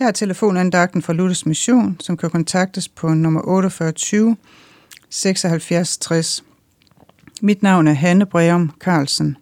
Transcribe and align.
Her 0.00 0.08
er 0.08 0.12
telefonandagten 0.12 1.02
fra 1.02 1.12
Luthers 1.12 1.46
Mission, 1.46 1.96
som 2.00 2.16
kan 2.16 2.30
kontaktes 2.30 2.88
på 2.88 3.14
nummer 3.14 3.40
4820 3.40 4.36
76 5.10 5.98
60. 5.98 6.44
Mit 7.42 7.62
navn 7.62 7.88
er 7.88 7.92
Hanne 7.92 8.26
Breum 8.26 8.72
Carlsen. 8.80 9.36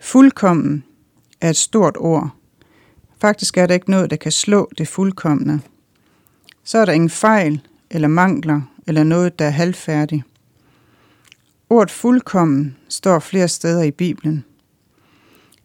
Fuldkommen 0.00 0.84
er 1.40 1.50
et 1.50 1.56
stort 1.56 1.96
ord. 1.98 2.30
Faktisk 3.20 3.56
er 3.56 3.66
der 3.66 3.74
ikke 3.74 3.90
noget, 3.90 4.10
der 4.10 4.16
kan 4.16 4.32
slå 4.32 4.70
det 4.78 4.88
fuldkommende. 4.88 5.60
Så 6.64 6.78
er 6.78 6.84
der 6.84 6.92
ingen 6.92 7.10
fejl 7.10 7.60
eller 7.90 8.08
mangler 8.08 8.60
eller 8.86 9.04
noget, 9.04 9.38
der 9.38 9.44
er 9.44 9.50
halvfærdigt. 9.50 10.22
Ordet 11.68 11.90
fuldkommen 11.90 12.76
står 12.88 13.18
flere 13.18 13.48
steder 13.48 13.82
i 13.82 13.90
Bibelen. 13.90 14.44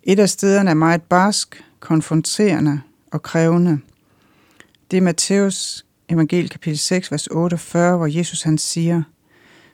Et 0.04 0.20
af 0.20 0.30
stederne 0.30 0.70
er 0.70 0.74
meget 0.74 1.02
barsk, 1.02 1.64
konfronterende 1.80 2.82
og 3.16 3.22
krævende. 3.22 3.80
Det 4.92 4.98
er 4.98 5.02
Matthæus 5.02 5.86
evangel 6.10 6.50
kapitel 6.50 6.80
6, 6.80 7.12
vers 7.12 7.28
48, 7.28 7.98
hvor 7.98 8.08
Jesus 8.08 8.42
han 8.42 8.58
siger, 8.58 9.04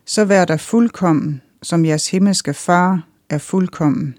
Så 0.05 0.25
vær 0.25 0.45
der 0.45 0.57
fuldkommen, 0.57 1.41
som 1.61 1.85
jeres 1.85 2.11
himmelske 2.11 2.53
far 2.53 3.07
er 3.29 3.37
fuldkommen. 3.37 4.17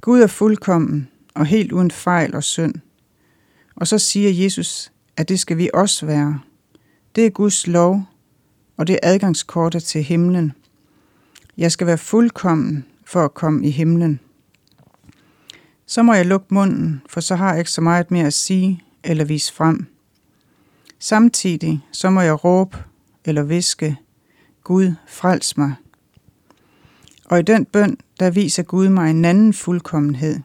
Gud 0.00 0.20
er 0.20 0.26
fuldkommen 0.26 1.08
og 1.34 1.46
helt 1.46 1.72
uden 1.72 1.90
fejl 1.90 2.34
og 2.34 2.42
synd. 2.42 2.74
Og 3.76 3.86
så 3.86 3.98
siger 3.98 4.30
Jesus, 4.44 4.92
at 5.16 5.28
det 5.28 5.40
skal 5.40 5.58
vi 5.58 5.70
også 5.74 6.06
være. 6.06 6.40
Det 7.16 7.26
er 7.26 7.30
Guds 7.30 7.66
lov, 7.66 8.02
og 8.76 8.86
det 8.86 8.94
er 8.94 9.08
adgangskortet 9.12 9.82
til 9.82 10.02
himlen. 10.02 10.52
Jeg 11.56 11.72
skal 11.72 11.86
være 11.86 11.98
fuldkommen 11.98 12.84
for 13.04 13.24
at 13.24 13.34
komme 13.34 13.66
i 13.66 13.70
himlen. 13.70 14.20
Så 15.92 16.02
må 16.02 16.12
jeg 16.14 16.26
lukke 16.26 16.54
munden, 16.54 17.02
for 17.08 17.20
så 17.20 17.36
har 17.36 17.50
jeg 17.50 17.58
ikke 17.58 17.70
så 17.70 17.80
meget 17.80 18.10
mere 18.10 18.26
at 18.26 18.32
sige 18.32 18.82
eller 19.04 19.24
vise 19.24 19.52
frem. 19.52 19.86
Samtidig 20.98 21.80
så 21.92 22.10
må 22.10 22.20
jeg 22.20 22.44
råbe 22.44 22.78
eller 23.24 23.42
viske, 23.42 23.96
Gud, 24.64 24.94
frels 25.08 25.56
mig. 25.56 25.74
Og 27.24 27.38
i 27.38 27.42
den 27.42 27.64
bøn, 27.64 27.98
der 28.20 28.30
viser 28.30 28.62
Gud 28.62 28.88
mig 28.88 29.10
en 29.10 29.24
anden 29.24 29.52
fuldkommenhed. 29.52 30.40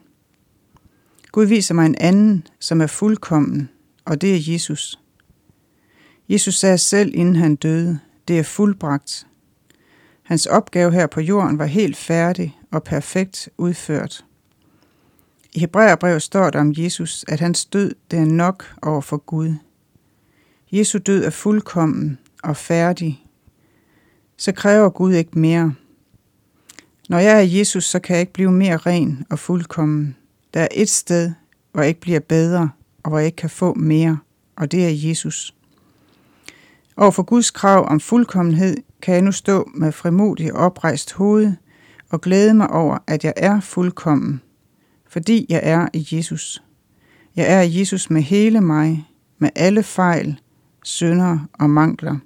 Gud 1.32 1.46
viser 1.46 1.74
mig 1.74 1.86
en 1.86 1.96
anden, 2.00 2.46
som 2.60 2.80
er 2.80 2.86
fuldkommen, 2.86 3.68
og 4.04 4.20
det 4.20 4.34
er 4.34 4.52
Jesus. 4.52 5.00
Jesus 6.28 6.54
sagde 6.54 6.78
selv, 6.78 7.12
inden 7.14 7.36
han 7.36 7.56
døde, 7.56 7.98
det 8.28 8.38
er 8.38 8.42
fuldbragt. 8.42 9.26
Hans 10.22 10.46
opgave 10.46 10.92
her 10.92 11.06
på 11.06 11.20
jorden 11.20 11.58
var 11.58 11.66
helt 11.66 11.96
færdig 11.96 12.58
og 12.70 12.82
perfekt 12.82 13.48
udført. 13.58 14.24
I 15.54 15.60
Hebræerbrevet 15.60 16.22
står 16.22 16.50
der 16.50 16.60
om 16.60 16.72
Jesus, 16.76 17.24
at 17.28 17.40
hans 17.40 17.64
død 17.64 17.94
det 18.10 18.18
er 18.18 18.24
nok 18.24 18.74
over 18.82 19.00
for 19.00 19.16
Gud. 19.16 19.54
Jesu 20.72 20.98
død 20.98 21.24
er 21.24 21.30
fuldkommen 21.30 22.18
og 22.42 22.56
færdig. 22.56 23.24
Så 24.36 24.52
kræver 24.52 24.88
Gud 24.88 25.12
ikke 25.12 25.38
mere. 25.38 25.74
Når 27.08 27.18
jeg 27.18 27.36
er 27.36 27.58
Jesus, 27.58 27.84
så 27.84 27.98
kan 27.98 28.14
jeg 28.14 28.20
ikke 28.20 28.32
blive 28.32 28.52
mere 28.52 28.76
ren 28.76 29.26
og 29.30 29.38
fuldkommen. 29.38 30.16
Der 30.54 30.60
er 30.60 30.68
et 30.74 30.88
sted, 30.88 31.32
hvor 31.72 31.82
jeg 31.82 31.88
ikke 31.88 32.00
bliver 32.00 32.20
bedre, 32.20 32.70
og 33.02 33.10
hvor 33.10 33.18
jeg 33.18 33.26
ikke 33.26 33.36
kan 33.36 33.50
få 33.50 33.74
mere, 33.74 34.18
og 34.56 34.72
det 34.72 34.84
er 34.84 35.08
Jesus. 35.08 35.54
Og 36.96 37.14
for 37.14 37.22
Guds 37.22 37.50
krav 37.50 37.86
om 37.88 38.00
fuldkommenhed 38.00 38.76
kan 39.02 39.14
jeg 39.14 39.22
nu 39.22 39.32
stå 39.32 39.70
med 39.74 39.92
frimodig 39.92 40.52
oprejst 40.52 41.12
hoved 41.12 41.52
og 42.10 42.20
glæde 42.20 42.54
mig 42.54 42.70
over, 42.70 42.98
at 43.06 43.24
jeg 43.24 43.32
er 43.36 43.60
fuldkommen, 43.60 44.40
fordi 45.08 45.46
jeg 45.48 45.60
er 45.62 45.88
i 45.92 46.08
Jesus. 46.12 46.62
Jeg 47.36 47.52
er 47.52 47.60
i 47.60 47.80
Jesus 47.80 48.10
med 48.10 48.22
hele 48.22 48.60
mig, 48.60 49.08
med 49.38 49.50
alle 49.54 49.82
fejl, 49.82 50.40
synder 50.82 51.38
og 51.52 51.70
mangler, 51.70 52.18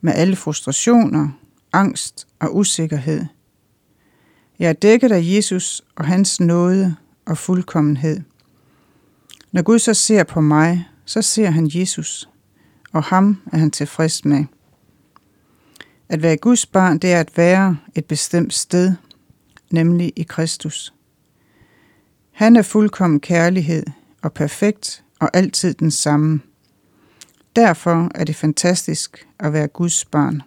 med 0.00 0.12
alle 0.14 0.36
frustrationer, 0.36 1.28
angst 1.72 2.26
og 2.40 2.56
usikkerhed. 2.56 3.24
Jeg 4.58 4.68
er 4.68 4.72
dækket 4.72 5.12
af 5.12 5.20
Jesus 5.22 5.82
og 5.96 6.04
hans 6.04 6.40
nåde 6.40 6.96
og 7.26 7.38
fuldkommenhed. 7.38 8.20
Når 9.52 9.62
Gud 9.62 9.78
så 9.78 9.94
ser 9.94 10.24
på 10.24 10.40
mig, 10.40 10.88
så 11.04 11.22
ser 11.22 11.50
han 11.50 11.70
Jesus, 11.74 12.28
og 12.92 13.02
ham 13.02 13.40
er 13.52 13.56
han 13.56 13.70
tilfreds 13.70 14.24
med. 14.24 14.44
At 16.08 16.22
være 16.22 16.36
Guds 16.36 16.66
barn, 16.66 16.98
det 16.98 17.12
er 17.12 17.20
at 17.20 17.36
være 17.36 17.76
et 17.94 18.04
bestemt 18.04 18.54
sted, 18.54 18.92
nemlig 19.70 20.12
i 20.16 20.22
Kristus. 20.22 20.94
Han 22.38 22.56
er 22.56 22.62
fuldkommen 22.62 23.20
kærlighed 23.20 23.86
og 24.22 24.32
perfekt 24.32 25.04
og 25.20 25.30
altid 25.34 25.74
den 25.74 25.90
samme. 25.90 26.40
Derfor 27.56 28.10
er 28.14 28.24
det 28.24 28.36
fantastisk 28.36 29.28
at 29.40 29.52
være 29.52 29.66
Guds 29.66 30.04
barn. 30.04 30.42